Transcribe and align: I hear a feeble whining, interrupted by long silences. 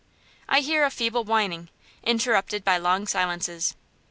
I 0.49 0.61
hear 0.61 0.83
a 0.83 0.89
feeble 0.89 1.23
whining, 1.25 1.69
interrupted 2.01 2.63
by 2.63 2.79
long 2.79 3.05
silences. 3.05 3.75